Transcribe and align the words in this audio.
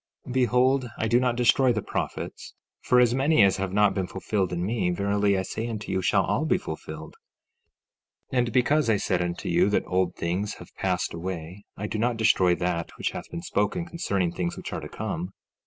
15:6 0.27 0.33
Behold, 0.33 0.89
I 0.97 1.07
do 1.07 1.19
not 1.19 1.35
destroy 1.35 1.71
the 1.71 1.83
prophets, 1.83 2.55
for 2.81 2.99
as 2.99 3.13
many 3.13 3.43
as 3.43 3.57
have 3.57 3.71
not 3.71 3.93
been 3.93 4.07
fulfilled 4.07 4.51
in 4.51 4.65
me, 4.65 4.89
verily 4.89 5.37
I 5.37 5.43
say 5.43 5.67
unto 5.67 5.91
you, 5.91 6.01
shall 6.01 6.23
all 6.25 6.43
be 6.45 6.57
fulfilled. 6.57 7.17
15:7 8.33 8.37
And 8.39 8.51
because 8.51 8.89
I 8.89 8.97
said 8.97 9.21
unto 9.21 9.47
you 9.47 9.69
that 9.69 9.85
old 9.85 10.15
things 10.15 10.55
have 10.55 10.73
passed 10.73 11.13
away, 11.13 11.65
I 11.77 11.85
do 11.85 11.99
not 11.99 12.17
destroy 12.17 12.55
that 12.55 12.89
which 12.97 13.11
hath 13.11 13.29
been 13.29 13.43
spoken 13.43 13.85
concerning 13.85 14.31
things 14.31 14.57
which 14.57 14.73
are 14.73 14.81
to 14.81 14.89
come. 14.89 15.33